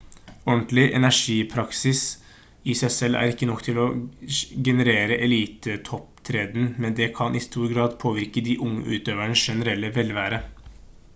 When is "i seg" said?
2.71-2.93